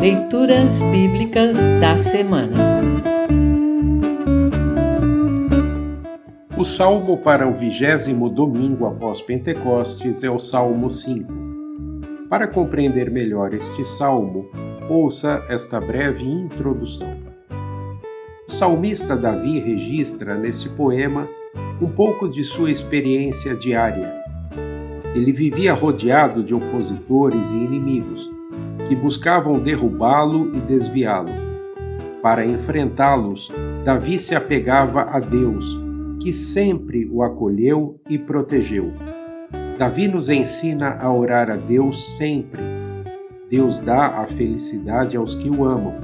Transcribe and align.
Leituras 0.00 0.80
Bíblicas 0.92 1.56
da 1.80 1.98
Semana 1.98 2.54
O 6.56 6.62
salmo 6.64 7.18
para 7.18 7.48
o 7.48 7.52
vigésimo 7.52 8.30
domingo 8.30 8.86
após 8.86 9.20
Pentecostes 9.20 10.22
é 10.22 10.30
o 10.30 10.38
Salmo 10.38 10.88
5. 10.88 11.32
Para 12.30 12.46
compreender 12.46 13.10
melhor 13.10 13.52
este 13.52 13.84
salmo, 13.84 14.48
ouça 14.88 15.44
esta 15.48 15.80
breve 15.80 16.22
introdução. 16.22 17.16
O 18.48 18.52
salmista 18.52 19.16
Davi 19.16 19.58
registra 19.58 20.36
nesse 20.36 20.68
poema 20.68 21.28
um 21.82 21.88
pouco 21.88 22.28
de 22.28 22.44
sua 22.44 22.70
experiência 22.70 23.52
diária. 23.52 24.14
Ele 25.12 25.32
vivia 25.32 25.74
rodeado 25.74 26.44
de 26.44 26.54
opositores 26.54 27.50
e 27.50 27.56
inimigos 27.56 28.37
que 28.88 28.94
buscavam 28.94 29.58
derrubá-lo 29.58 30.54
e 30.56 30.60
desviá-lo. 30.60 31.30
Para 32.22 32.44
enfrentá-los, 32.44 33.52
Davi 33.84 34.18
se 34.18 34.34
apegava 34.34 35.02
a 35.02 35.20
Deus, 35.20 35.78
que 36.20 36.32
sempre 36.32 37.06
o 37.06 37.22
acolheu 37.22 38.00
e 38.08 38.18
protegeu. 38.18 38.92
Davi 39.78 40.08
nos 40.08 40.28
ensina 40.28 40.98
a 41.00 41.12
orar 41.12 41.50
a 41.50 41.56
Deus 41.56 42.16
sempre. 42.16 42.60
Deus 43.48 43.78
dá 43.78 44.20
a 44.20 44.26
felicidade 44.26 45.16
aos 45.16 45.34
que 45.34 45.48
o 45.48 45.64
amam, 45.64 45.94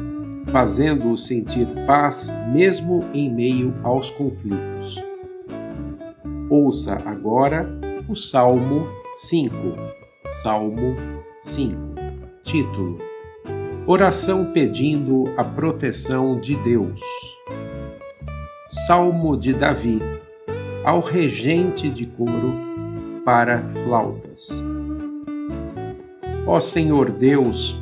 fazendo-os 0.47 1.27
sentir 1.27 1.67
paz 1.87 2.35
mesmo 2.53 3.05
em 3.13 3.33
meio 3.33 3.75
aos 3.83 4.11
conflitos. 4.11 5.03
Ouça 6.49 7.03
agora 7.05 7.69
o 8.09 8.15
Salmo 8.15 8.87
5. 9.17 9.55
Salmo 10.27 10.97
5. 11.41 12.04
Título: 12.55 12.99
Oração 13.85 14.53
pedindo 14.53 15.25
a 15.37 15.43
proteção 15.43 16.39
de 16.39 16.55
Deus. 16.55 17.01
Salmo 18.69 19.37
de 19.37 19.53
Davi, 19.53 19.99
ao 20.85 21.01
regente 21.01 21.91
de 21.91 22.07
coro 22.07 22.55
para 23.25 23.69
flautas. 23.71 24.63
Ó 26.47 26.61
Senhor 26.61 27.11
Deus, 27.11 27.77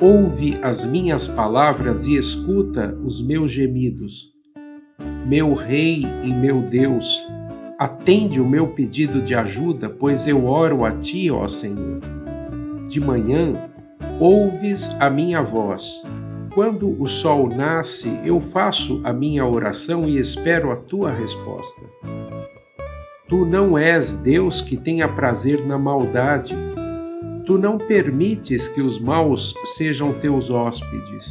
ouve 0.00 0.58
as 0.62 0.86
minhas 0.86 1.28
palavras 1.28 2.06
e 2.06 2.16
escuta 2.16 2.98
os 3.04 3.20
meus 3.20 3.52
gemidos. 3.52 4.32
Meu 5.26 5.52
Rei 5.52 6.06
e 6.24 6.32
meu 6.32 6.62
Deus, 6.62 7.26
atende 7.78 8.40
o 8.40 8.48
meu 8.48 8.68
pedido 8.68 9.20
de 9.20 9.34
ajuda, 9.34 9.90
pois 9.90 10.26
eu 10.26 10.46
oro 10.46 10.86
a 10.86 10.92
ti, 10.92 11.30
ó 11.30 11.46
Senhor. 11.46 12.00
De 12.88 12.98
manhã 13.00 13.67
ouves 14.20 14.90
a 14.98 15.08
minha 15.08 15.42
voz. 15.42 16.02
Quando 16.54 17.00
o 17.00 17.06
sol 17.06 17.48
nasce, 17.48 18.20
eu 18.24 18.40
faço 18.40 19.00
a 19.04 19.12
minha 19.12 19.46
oração 19.46 20.08
e 20.08 20.18
espero 20.18 20.72
a 20.72 20.76
tua 20.76 21.10
resposta. 21.10 21.82
Tu 23.28 23.44
não 23.44 23.78
és 23.78 24.14
Deus 24.16 24.60
que 24.60 24.76
tenha 24.76 25.06
prazer 25.06 25.64
na 25.66 25.78
maldade. 25.78 26.56
Tu 27.46 27.58
não 27.58 27.78
permites 27.78 28.68
que 28.68 28.80
os 28.80 28.98
maus 28.98 29.54
sejam 29.64 30.12
teus 30.14 30.50
hóspedes. 30.50 31.28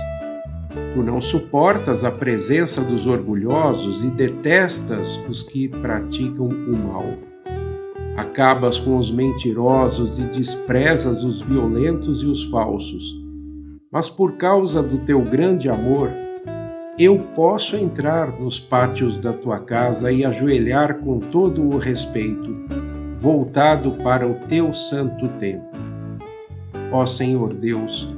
Tu 0.94 1.04
não 1.04 1.20
suportas 1.20 2.04
a 2.04 2.12
presença 2.12 2.82
dos 2.82 3.06
orgulhosos 3.06 4.04
e 4.04 4.08
detestas 4.08 5.22
os 5.28 5.44
que 5.44 5.68
praticam 5.68 6.48
o 6.48 6.78
mal. 6.78 7.18
Acabas 8.18 8.80
com 8.80 8.98
os 8.98 9.12
mentirosos 9.12 10.18
e 10.18 10.24
desprezas 10.24 11.24
os 11.24 11.40
violentos 11.40 12.24
e 12.24 12.26
os 12.26 12.46
falsos. 12.46 13.16
Mas 13.92 14.10
por 14.10 14.38
causa 14.38 14.82
do 14.82 14.98
teu 15.06 15.22
grande 15.22 15.70
amor, 15.70 16.10
eu 16.98 17.20
posso 17.36 17.78
entrar 17.78 18.32
nos 18.40 18.60
pátios 18.60 19.20
da 19.20 19.32
tua 19.32 19.60
casa 19.60 20.12
e 20.12 20.26
ajoelhar 20.26 20.98
com 20.98 21.20
todo 21.20 21.62
o 21.62 21.78
respeito, 21.78 22.56
voltado 23.16 23.92
para 24.04 24.28
o 24.28 24.34
teu 24.48 24.74
santo 24.74 25.28
templo. 25.40 25.70
Ó 26.92 27.06
Senhor 27.06 27.54
Deus, 27.54 28.12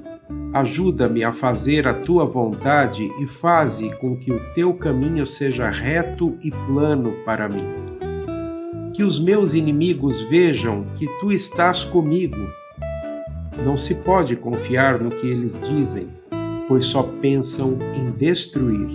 ajuda-me 0.54 1.26
a 1.26 1.34
fazer 1.34 1.86
a 1.86 1.94
tua 1.94 2.26
vontade 2.26 3.06
e 3.22 3.28
faze 3.28 3.94
com 3.98 4.16
que 4.16 4.31
o 4.31 4.40
teu 4.54 4.74
caminho 4.76 5.26
seja 5.26 5.70
reto 5.70 6.38
e 6.42 6.52
plano 6.52 7.12
para 7.26 7.50
mim 7.50 7.89
que 9.00 9.04
os 9.06 9.18
meus 9.18 9.54
inimigos 9.54 10.24
vejam 10.24 10.86
que 10.98 11.08
tu 11.22 11.32
estás 11.32 11.86
comigo. 11.86 12.36
Não 13.64 13.78
se 13.78 13.96
pode 13.96 14.36
confiar 14.36 15.00
no 15.00 15.10
que 15.10 15.26
eles 15.26 15.58
dizem, 15.58 16.10
pois 16.68 16.84
só 16.84 17.04
pensam 17.04 17.78
em 17.96 18.12
destruir. 18.12 18.90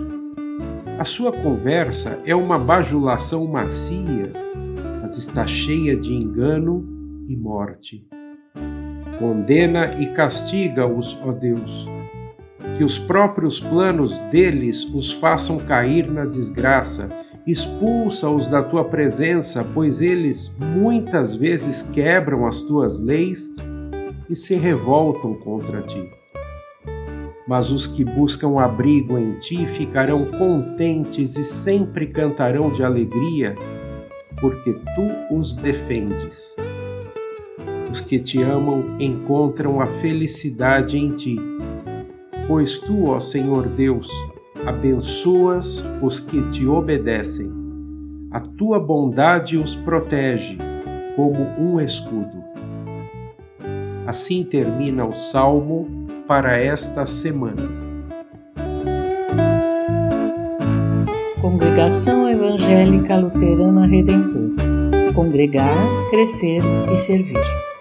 A 0.98 1.06
sua 1.06 1.32
conversa 1.32 2.20
é 2.26 2.36
uma 2.36 2.58
bajulação 2.58 3.46
macia, 3.46 4.30
mas 5.00 5.16
está 5.16 5.46
cheia 5.46 5.96
de 5.96 6.12
engano 6.12 6.86
e 7.26 7.34
morte. 7.34 8.06
Condena 9.18 9.98
e 9.98 10.08
castiga-os, 10.08 11.18
ó 11.24 11.32
Deus, 11.32 11.88
que 12.76 12.84
os 12.84 12.98
próprios 12.98 13.58
planos 13.58 14.20
deles 14.30 14.84
os 14.84 15.14
façam 15.14 15.60
cair 15.60 16.12
na 16.12 16.26
desgraça 16.26 17.23
expulsa-os 17.46 18.48
da 18.48 18.62
tua 18.62 18.84
presença, 18.84 19.64
pois 19.74 20.00
eles 20.00 20.56
muitas 20.58 21.36
vezes 21.36 21.82
quebram 21.82 22.46
as 22.46 22.60
tuas 22.62 22.98
leis 22.98 23.54
e 24.28 24.34
se 24.34 24.54
revoltam 24.54 25.34
contra 25.34 25.82
ti. 25.82 26.10
Mas 27.46 27.70
os 27.70 27.86
que 27.86 28.02
buscam 28.02 28.58
abrigo 28.58 29.18
em 29.18 29.38
ti 29.38 29.66
ficarão 29.66 30.24
contentes 30.24 31.36
e 31.36 31.44
sempre 31.44 32.06
cantarão 32.06 32.72
de 32.72 32.82
alegria, 32.82 33.54
porque 34.40 34.72
tu 34.72 35.34
os 35.36 35.52
defendes. 35.52 36.56
Os 37.90 38.00
que 38.00 38.18
te 38.18 38.40
amam 38.40 38.96
encontram 38.98 39.80
a 39.80 39.86
felicidade 39.86 40.96
em 40.96 41.14
ti, 41.14 41.36
pois 42.48 42.78
tu, 42.78 43.08
ó 43.08 43.20
Senhor 43.20 43.68
Deus, 43.68 44.10
abençoas 44.66 45.84
os 46.02 46.20
que 46.20 46.42
te 46.50 46.66
obedecem. 46.66 47.50
A 48.30 48.40
tua 48.40 48.78
bondade 48.80 49.56
os 49.56 49.76
protege 49.76 50.58
como 51.16 51.42
um 51.58 51.80
escudo. 51.80 52.42
Assim 54.06 54.44
termina 54.44 55.06
o 55.06 55.14
salmo 55.14 55.88
para 56.26 56.58
esta 56.58 57.06
semana. 57.06 57.68
Congregação 61.40 62.28
Evangélica 62.28 63.16
Luterana 63.16 63.86
Redentor 63.86 64.54
Congregar, 65.14 66.10
Crescer 66.10 66.62
e 66.92 66.96
Servir. 66.96 67.73